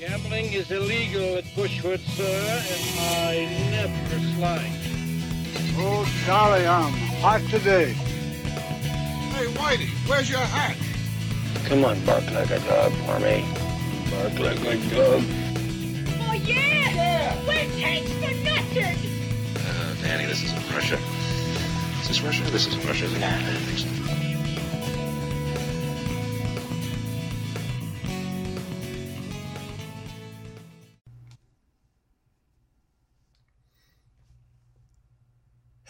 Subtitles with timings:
[0.00, 4.72] Gambling is illegal at Bushwood, sir, and I never slide.
[5.76, 7.92] Oh, golly, I'm hot today.
[7.92, 10.78] Hey, Whitey, where's your hat?
[11.66, 13.44] Come on, bark like a dog for me.
[14.10, 15.22] Bark like a dog.
[16.22, 16.94] Oh, yeah!
[16.94, 17.46] yeah.
[17.46, 18.96] We're tanks for nothing!
[19.54, 20.98] Uh, Danny, this isn't Russia.
[22.00, 22.42] Is this Russia?
[22.44, 23.22] This isn't Russia, is it?
[23.22, 23.99] I think so.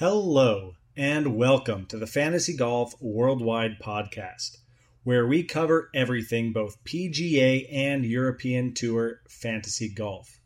[0.00, 4.56] Hello, and welcome to the Fantasy Golf Worldwide Podcast,
[5.04, 10.40] where we cover everything both PGA and European Tour fantasy golf.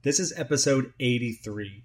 [0.00, 1.84] This is episode 83,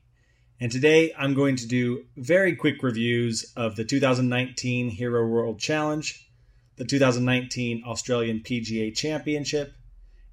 [0.61, 6.29] and today I'm going to do very quick reviews of the 2019 Hero World Challenge,
[6.77, 9.73] the 2019 Australian PGA Championship,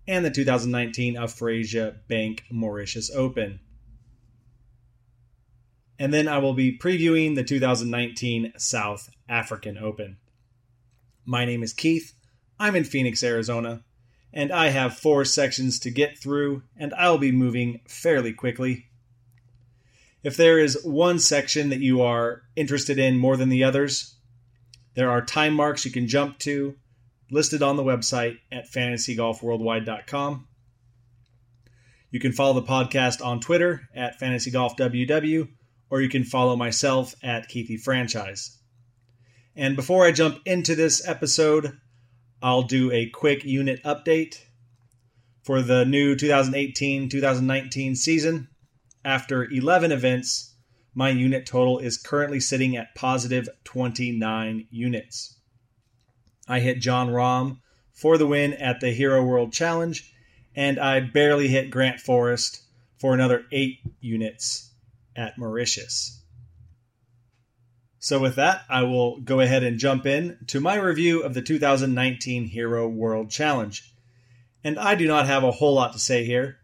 [0.07, 3.59] and the 2019 AfrAsia Bank Mauritius Open
[5.99, 10.19] and then I will be previewing the 2019 South African Open.
[11.25, 12.15] My name is Keith.
[12.59, 13.85] I'm in Phoenix, Arizona,
[14.33, 18.87] and I have four sections to get through, and I'll be moving fairly quickly.
[20.23, 24.17] If there is one section that you are interested in more than the others,
[24.95, 26.77] there are time marks you can jump to
[27.31, 30.47] listed on the website at fantasygolfworldwide.com.
[32.11, 35.49] You can follow the podcast on Twitter at fantasygolfww
[35.93, 38.59] or you can follow myself at Keithy Franchise.
[39.55, 41.79] And before I jump into this episode,
[42.41, 44.37] I'll do a quick unit update
[45.43, 48.49] for the new 2018 2019 season.
[49.05, 50.57] After 11 events,
[50.95, 55.39] my unit total is currently sitting at positive 29 units.
[56.49, 57.59] I hit Jon Rahm
[57.93, 60.11] for the win at the Hero World Challenge,
[60.57, 62.63] and I barely hit Grant Forrest
[62.99, 64.72] for another 8 units
[65.17, 66.23] at Mauritius.
[67.99, 71.43] So, with that, I will go ahead and jump in to my review of the
[71.43, 73.83] 2019 Hero World Challenge.
[74.65, 76.57] And I do not have a whole lot to say here,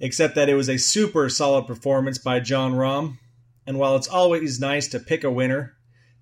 [0.00, 3.18] except that it was a super solid performance by Jon Rahm.
[3.66, 5.74] And while it's always nice to pick a winner,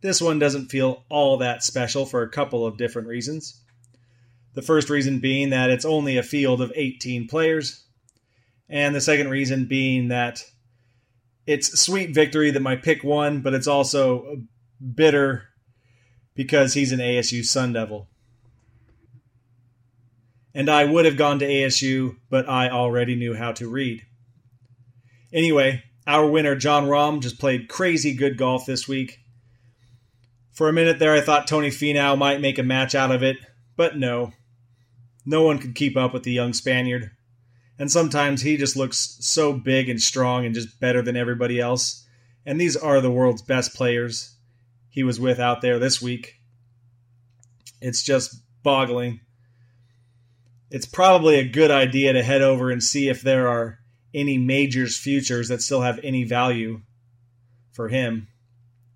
[0.03, 3.63] this one doesn't feel all that special for a couple of different reasons.
[4.55, 7.85] The first reason being that it's only a field of 18 players,
[8.69, 10.45] and the second reason being that
[11.47, 14.43] it's sweet victory that my pick won, but it's also
[14.95, 15.45] bitter
[16.35, 18.09] because he's an ASU Sun Devil.
[20.55, 24.03] And I would have gone to ASU, but I already knew how to read.
[25.33, 29.19] Anyway, our winner, Jon Rahm, just played crazy good golf this week.
[30.53, 33.37] For a minute there, I thought Tony Finau might make a match out of it,
[33.77, 34.33] but no.
[35.27, 37.11] No one could keep up with the young Spaniard
[37.79, 42.07] and sometimes he just looks so big and strong and just better than everybody else.
[42.45, 44.37] And these are the world's best players
[44.89, 46.37] he was with out there this week.
[47.81, 49.21] It's just boggling.
[50.71, 53.79] It's probably a good idea to head over and see if there are
[54.15, 56.81] any majors futures that still have any value
[57.73, 58.29] for him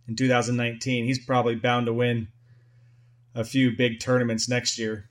[0.08, 1.04] in 2019.
[1.04, 2.28] He's probably bound to win
[3.34, 5.09] a few big tournaments next year.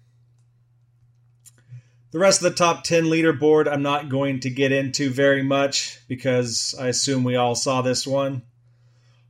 [2.11, 5.99] The rest of the top 10 leaderboard, I'm not going to get into very much
[6.07, 8.41] because I assume we all saw this one.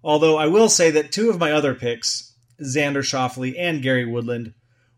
[0.02, 4.54] Although I will say that two of my other picks, Xander Schauffele and Gary Woodland,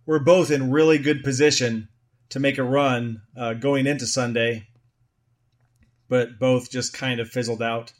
[0.05, 1.87] were both in really good position
[2.29, 4.67] to make a run uh, going into Sunday,
[6.07, 7.93] but both just kind of fizzled out.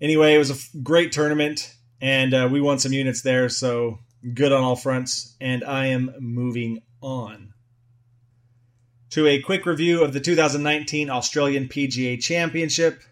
[0.00, 4.00] Anyway, it was a f- great tournament, and uh, we won some units there, so
[4.34, 7.51] good on all fronts, and I am moving on
[9.12, 13.02] to a quick review of the 2019 Australian PGA Championship.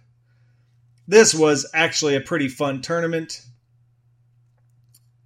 [1.06, 3.42] This was actually a pretty fun tournament,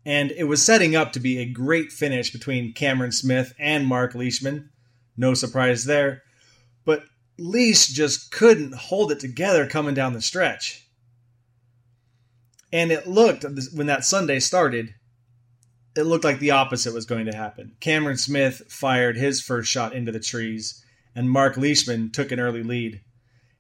[0.05, 4.17] and it was setting up to be a great finish between Cameron Smith and Mark
[4.17, 4.71] Leishman.
[5.17, 6.25] No surprise there.
[6.85, 7.05] But
[7.39, 10.89] Leash just couldn't hold it together coming down the stretch.
[12.73, 14.93] And it looked, when that Sunday started,
[15.97, 17.77] it looked like the opposite was going to happen.
[17.81, 22.63] Cameron Smith fired his first shot into the trees, and Mark Leishman took an early
[22.63, 23.01] lead.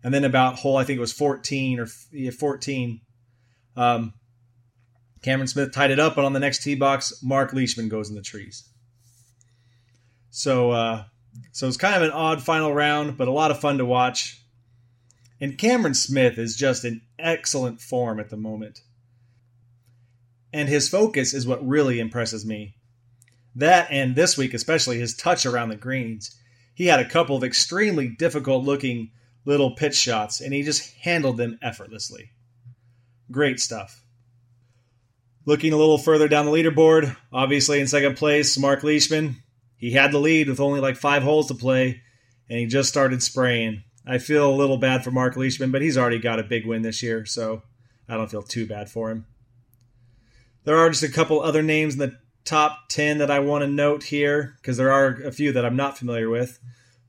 [0.03, 3.01] And then about hole, I think it was 14 or yeah, 14,
[3.77, 4.15] um,
[5.23, 8.15] Cameron Smith tied it up, but on the next tee box, Mark Leishman goes in
[8.15, 8.69] the trees.
[10.31, 11.05] So, uh,
[11.53, 14.43] so it's kind of an odd final round, but a lot of fun to watch.
[15.41, 18.81] And Cameron Smith is just in excellent form at the moment
[20.55, 22.77] and his focus is what really impresses me.
[23.57, 26.31] That and this week especially his touch around the greens.
[26.75, 29.11] he had a couple of extremely difficult looking
[29.45, 32.31] little pitch shots, and he just handled them effortlessly.
[33.31, 34.03] Great stuff.
[35.45, 39.37] Looking a little further down the leaderboard, obviously in second place, Mark Leishman.
[39.77, 42.01] He had the lead with only like five holes to play,
[42.49, 43.83] and he just started spraying.
[44.07, 46.83] I feel a little bad for Mark Leishman, but he's already got a big win
[46.83, 47.63] this year, so
[48.09, 49.27] I don't feel too bad for him.
[50.65, 53.69] There are just a couple other names in the top 10 that I want to
[53.69, 56.59] note here because there are a few that I'm not familiar with.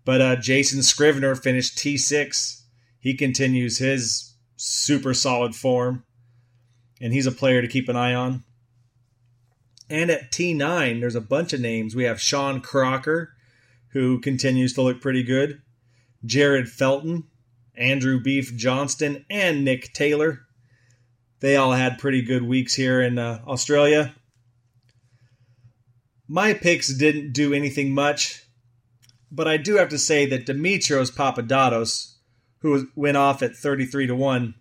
[0.04, 2.62] But uh, Jason Scrivener finished T6.
[3.00, 6.04] He continues his super solid form,
[7.02, 8.44] and he's a player to keep an eye on.
[9.90, 11.96] And at T9, there's a bunch of names.
[11.96, 13.34] We have Sean Crocker,
[13.90, 15.62] who continues to look pretty good,
[16.26, 17.26] Jarryd Felton,
[17.76, 20.42] Andrew Beef Johnston, and Nick Taylor.
[21.46, 24.16] They all had pretty good weeks here in uh, Australia.
[26.28, 28.42] My picks didn't do anything much,
[29.32, 32.16] but I do have to say that Dimitrios Papadatos,
[32.62, 34.56] who went off at 33 to 1,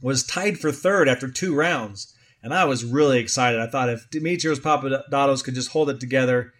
[0.00, 2.14] was tied for third after two rounds.
[2.40, 3.58] And I was really excited.
[3.60, 6.52] I thought if Dimitrios Papadatos could just hold it together,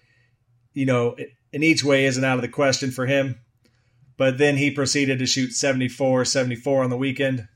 [0.73, 1.15] you know,
[1.53, 3.39] in each way isn't out of the question for him.
[4.17, 7.47] But then he proceeded to shoot 74 74 on the weekend.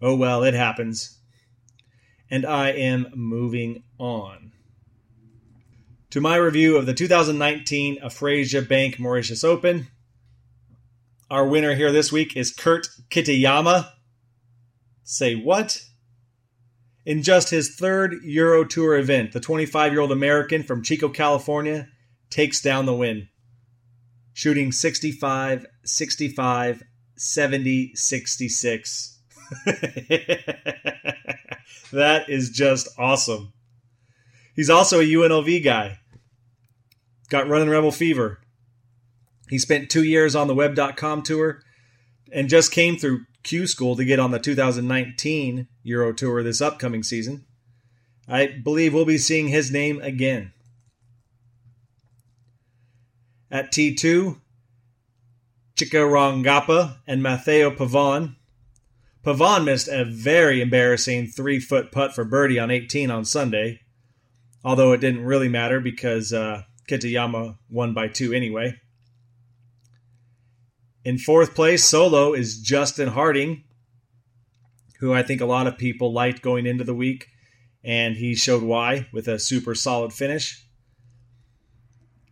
[0.00, 1.18] Oh well, it happens.
[2.30, 4.52] And I am moving on.
[6.10, 9.88] To my review of the 2019 AfrAsia Bank Mauritius Open.
[11.30, 13.90] Our winner here this week is Kurt Kitayama.
[15.02, 15.82] Say what?
[17.04, 21.88] In just his third Euro Tour event, the 25 year old American from Chico, California,
[22.30, 23.28] takes down the win,
[24.32, 26.82] shooting 65, 65,
[27.16, 29.13] 70, 66.
[31.92, 33.52] that is just awesome.
[34.54, 35.98] He's also a UNLV guy.
[37.28, 38.40] Got running Rebel Fever.
[39.48, 41.60] He spent two years on the web.com tour
[42.32, 47.02] and just came through Q School to get on the 2019 Euro Tour this upcoming
[47.02, 47.44] season.
[48.26, 50.52] I believe we'll be seeing his name again.
[53.50, 54.40] At T2,
[55.76, 58.36] Chikkarangappa and Matthieu Pavon.
[59.24, 63.80] Pavon missed a very embarrassing three foot putt for birdie on 18 on Sunday,
[64.62, 68.74] although it didn't really matter because uh, Kitayama won by two anyway.
[71.04, 73.64] In fourth place, solo is Justin Harding,
[75.00, 77.26] who I think a lot of people liked going into the week,
[77.82, 80.66] and he showed why with a super solid finish.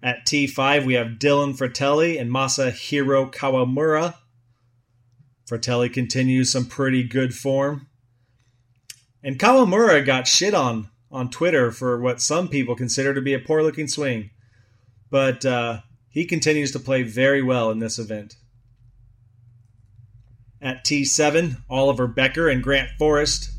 [0.03, 4.15] At T5, we have Dylan Frittelli and Masahiro Kawamura.
[5.53, 7.87] Frittelli continues some pretty good form.
[9.23, 13.39] And Kawamura got shit on on Twitter for what some people consider to be a
[13.39, 14.31] poor looking swing.
[15.11, 18.35] But uh, he continues to play very well in this event.
[20.63, 23.51] At T7, Oliver Bekker and Grant Forrest.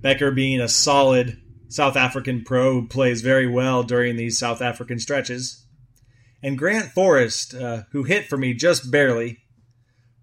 [0.00, 5.00] Bekker being a solid South African pro who plays very well during these South African
[5.00, 5.66] stretches.
[6.42, 9.38] And Grant Forrest, uh, who hit for me just barely,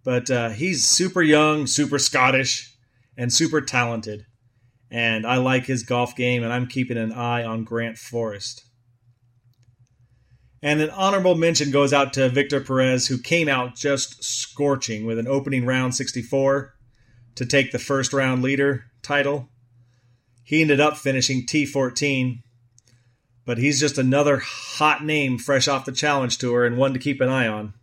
[0.07, 2.73] but uh, he's super young, super Scottish,
[3.17, 4.25] and super talented.
[4.89, 8.63] And I like his golf game, and I'm keeping an eye on Grant Forrest.
[10.63, 15.19] And an honorable mention goes out to Victor Perez, who came out just scorching with
[15.19, 16.73] an opening round 64
[17.35, 19.49] to take the first round leader title.
[20.41, 22.43] He ended up finishing T14,
[23.45, 27.19] but he's just another hot name fresh off the Challenge Tour and one to keep
[27.19, 27.73] an eye on.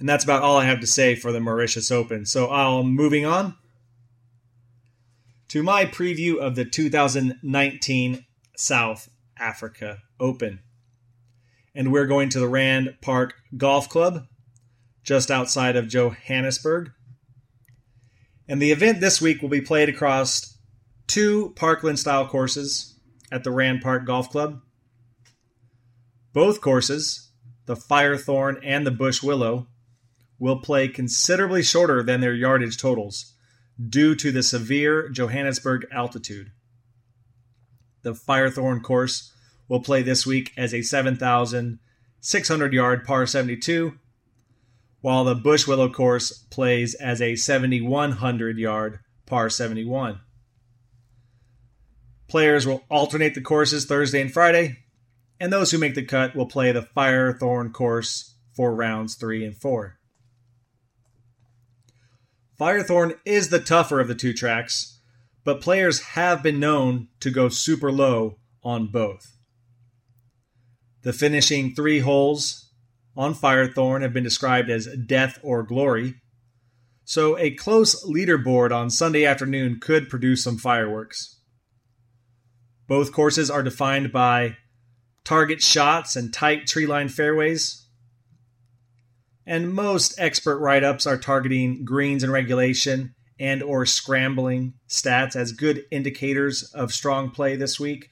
[0.00, 2.24] And that's about all I have to say for the Mauritius Open.
[2.24, 3.54] So I'll moving on
[5.48, 8.24] to my preview of the 2019
[8.56, 10.60] South Africa Open.
[11.74, 14.24] And we're going to the Rand Park Golf Club,
[15.04, 16.90] just outside of Johannesburg.
[18.48, 20.58] And the event this week will be played across
[21.08, 22.98] two Parkland style courses
[23.30, 24.60] at the Rand Park Golf Club.
[26.32, 27.30] Both courses,
[27.66, 29.68] the Firethorn and the Bush Willow,
[30.40, 33.34] will play considerably shorter than their yardage totals
[33.88, 36.50] due to the severe Johannesburg altitude.
[38.02, 39.32] The Firethorn course
[39.68, 43.92] will play this week as a 7,600 yard par 72,
[45.02, 50.20] while the Bush Willow course plays as a 7,100 yard par 71.
[52.28, 54.78] Players will alternate the courses Thursday and Friday,
[55.38, 59.56] and those who make the cut will play the Firethorn course for rounds 3 and
[59.56, 59.99] 4.
[62.60, 64.98] Firethorn is the tougher of the two tracks,
[65.44, 69.38] but players have been known to go super low on both.
[71.00, 72.70] The finishing three holes
[73.16, 76.16] on Firethorn have been described as death or glory.
[77.04, 81.40] So a close leaderboard on Sunday afternoon could produce some fireworks.
[82.86, 84.58] Both courses are defined by
[85.24, 87.79] target shots and tight tree line fairways.
[89.46, 95.84] And most expert write-ups are targeting greens and regulation and or scrambling stats as good
[95.90, 98.10] indicators of strong play this week.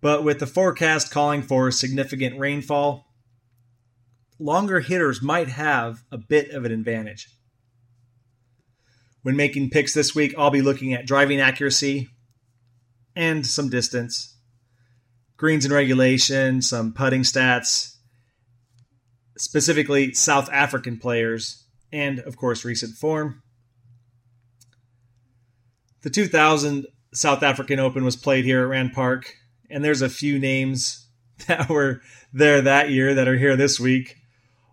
[0.00, 3.06] But with the forecast calling for significant rainfall,
[4.38, 7.28] longer hitters might have a bit of an advantage.
[9.22, 12.08] When making picks this week, I'll be looking at driving accuracy
[13.14, 14.34] and some distance,
[15.36, 17.96] greens and regulation, some putting stats,
[19.40, 23.42] specifically South African players, and of course, recent form.
[26.02, 29.34] The 2000 South African Open was played here at Rand Park,
[29.70, 31.08] and there's a few names
[31.46, 34.16] that were there that year that are here this week.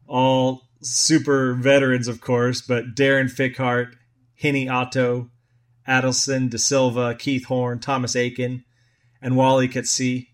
[0.06, 3.96] All super veterans, of course, but Darren Fichardt,
[4.36, 5.32] Hennie Otto,
[5.88, 8.66] Adilson Da Silva, Keith Horne, Thomas Aiken,
[9.22, 10.28] and Wally Coetzee.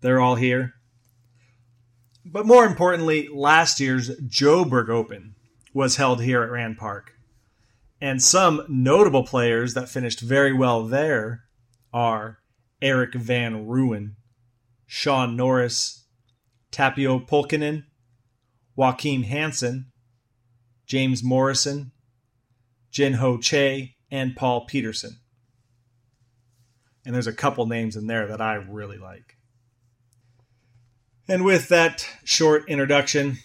[0.00, 0.73] They're all here.
[2.34, 5.36] But more importantly, last year's Joburg Open
[5.72, 7.12] was held here at Rand Park.
[8.00, 11.44] And some notable players that finished very well there
[11.92, 12.40] are
[12.82, 14.16] Erik van Rooyen,
[14.84, 16.06] Shaun Norris,
[16.72, 17.84] Tapio Pulkkinen,
[18.74, 19.92] Joaquin Hansen,
[20.86, 21.92] James Morrison,
[22.90, 25.20] Jin Ho Che, and Paul Peterson.
[27.06, 29.36] And there's a couple names in there that I really like.
[31.28, 33.38] And with that short introduction,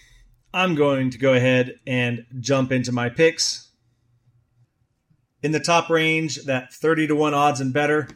[0.53, 3.69] I'm going to go ahead and jump into my picks
[5.41, 8.09] in the top range, that 30 to 1 odds and better,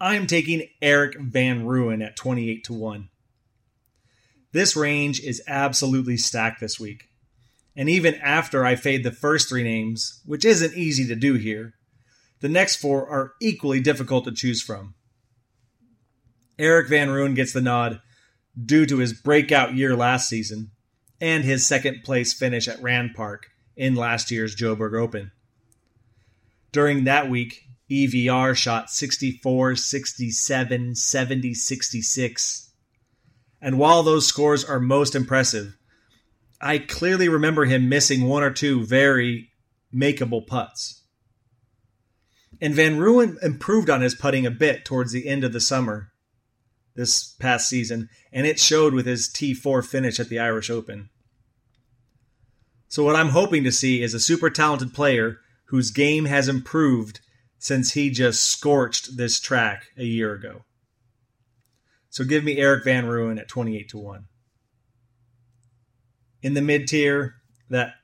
[0.00, 3.08] I'm taking Erik van Rooyen at 28 to 1.
[4.52, 7.04] This range is absolutely stacked this week.
[7.76, 11.74] And even after I fade the first three names, which isn't easy to do here,
[12.40, 14.94] the next four are equally difficult to choose from.
[16.58, 18.00] Erik van Rooyen gets the nod
[18.64, 20.70] due to his breakout year last season
[21.20, 25.32] and his second place finish at Rand Park in last year's Joburg Open.
[26.72, 32.72] During that week, EVR shot 64, 67, 70, 66.
[33.60, 35.76] And while those scores are most impressive,
[36.60, 39.50] I clearly remember him missing one or two very
[39.94, 41.02] makeable putts.
[42.60, 46.12] And Van Rooyen improved on his putting a bit towards the end of the summer
[46.98, 51.08] this past season, and it showed with his T4 finish at the Irish Open.
[52.88, 55.38] So, what I'm hoping to see is a super talented player
[55.68, 57.20] whose game has improved
[57.58, 60.64] since he just scorched this track a year ago.
[62.10, 64.24] So give me Erik van Rooyen at 28 to 1.
[66.42, 67.34] In the mid tier,
[67.68, 67.94] that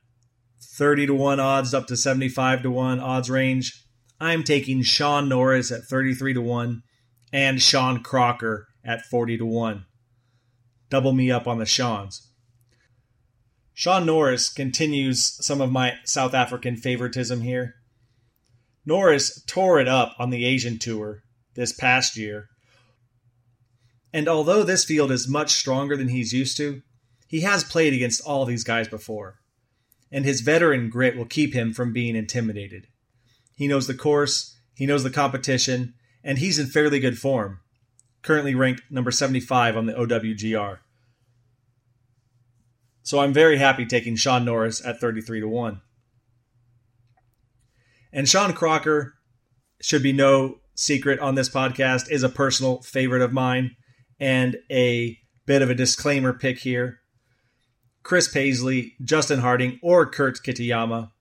[0.61, 3.83] 30 to 1 odds up to 75 to 1 odds range,
[4.19, 6.81] I'm taking Shaun Norris at 33 to 1
[7.33, 9.85] and Sean Crocker at 40 to 1.
[10.89, 12.31] Double me up on the Seans.
[13.73, 17.75] Shaun Norris continues some of my South African favoritism here.
[18.85, 21.23] Norris tore it up on the Asian Tour
[21.55, 22.47] this past year.
[24.13, 26.81] And although this field is much stronger than he's used to,
[27.27, 29.39] he has played against all these guys before.
[30.11, 32.87] And his veteran grit will keep him from being intimidated.
[33.55, 37.59] He knows the course, he knows the competition, and he's in fairly good form.
[38.25, 40.79] Currently ranked number 75 on the OWGR.
[43.03, 45.79] So I'm very happy taking Shaun Norris at 33 to 1.
[48.11, 49.13] And Sean Crocker
[49.79, 53.75] should be no secret on this podcast is a personal favorite of mine
[54.19, 57.01] and a bit of a disclaimer pick here.
[58.01, 61.11] Chris Paisley, Justin Harding, or Kurt Kitayama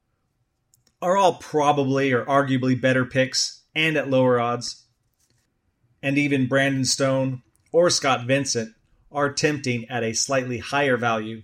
[1.02, 4.86] are all probably or arguably better picks and at lower odds.
[6.04, 7.42] And even Brandon Stone
[7.72, 8.74] or Scott Vincent
[9.10, 11.42] are tempting at a slightly higher value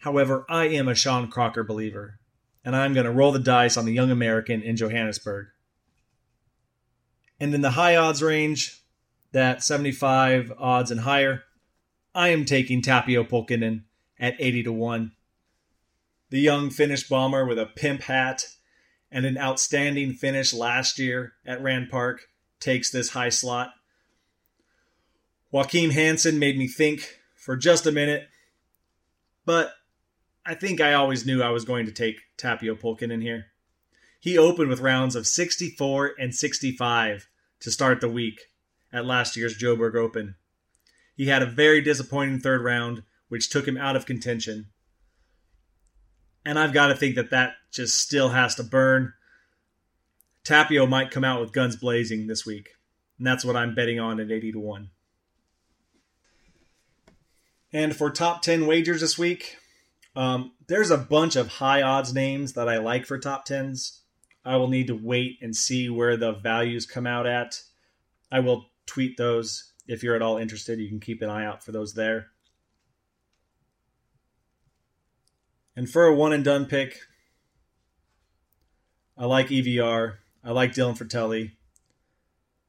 [0.00, 2.18] However, I am a Sean Crocker believer,
[2.64, 5.48] and I'm going to roll the dice on the young American in Johannesburg.
[7.38, 8.82] And in the high odds range,
[9.32, 11.44] that 75 odds and higher,
[12.14, 13.82] I am taking Tapio Pulkkinen
[14.18, 15.12] at 80 to 1.
[16.30, 18.46] The young Finnish bomber with a pimp hat
[19.12, 22.22] and an outstanding finish last year at Rand Park
[22.60, 23.72] takes this high slot.
[25.50, 28.28] Joaquin Hansen made me think for just a minute,
[29.44, 29.72] but
[30.46, 33.46] I think I always knew I was going to take Tapio Pulkkinen here.
[34.20, 37.26] He opened with rounds of 64 and 65
[37.60, 38.40] to start the week
[38.92, 40.36] at last year's Joburg Open.
[41.16, 44.66] He had a very disappointing third round, which took him out of contention.
[46.44, 49.12] And I've got to think that that just still has to burn.
[50.50, 52.70] Tapio might come out with guns blazing this week.
[53.18, 54.90] And that's what I'm betting on at 80 to 1.
[57.72, 59.58] And for top 10 wagers this week,
[60.16, 64.00] um, there's a bunch of high odds names that I like for top 10s.
[64.44, 67.62] I will need to wait and see where the values come out at.
[68.32, 69.72] I will tweet those.
[69.86, 72.28] If you're at all interested, you can keep an eye out for those there.
[75.76, 76.96] And for a one and done pick,
[79.16, 80.19] I like EVR.
[80.42, 81.52] I like Dylan Frittelli.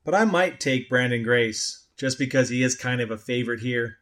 [0.03, 3.97] But I might take Branden Grace just because he is kind of a favorite here.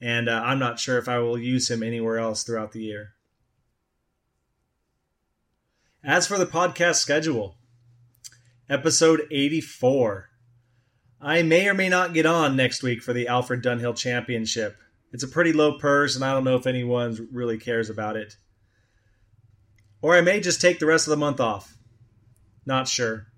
[0.00, 3.14] And uh, I'm not sure if I will use him anywhere else throughout the year.
[6.04, 7.56] As for the podcast schedule,
[8.68, 10.28] episode 84.
[11.20, 14.76] I may or may not get on next week for the Alfred Dunhill Championship.
[15.12, 18.36] It's a pretty low purse, and I don't know if anyone really cares about it.
[20.00, 21.77] Or I may just take the rest of the month off.
[22.68, 23.28] Not sure.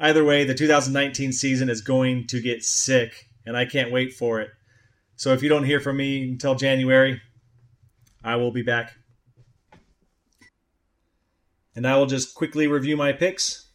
[0.00, 4.40] Either way, the 2019 season is going to get sick, and I can't wait for
[4.40, 4.48] it.
[5.16, 7.20] So if you don't hear from me until January,
[8.24, 8.94] I will be back.
[11.76, 13.68] And I will just quickly review my picks.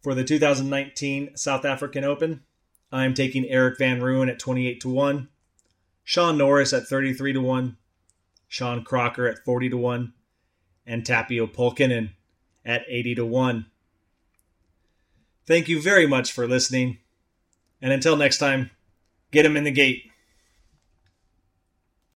[0.00, 2.44] For the 2019 South African Open,
[2.92, 5.28] I'm taking Erik van Rooyen at 28 to 1,
[6.04, 7.76] Shaun Norris at 33 to 1,
[8.46, 10.12] Sean Crocker at 40 to 1,
[10.86, 12.10] and Tapio Pulkkinen
[12.66, 13.66] at 80 to 1.
[15.46, 16.98] Thank you very much for listening.
[17.80, 18.70] And until next time,
[19.30, 20.10] get him in the gate.